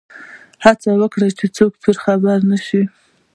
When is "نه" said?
2.51-2.57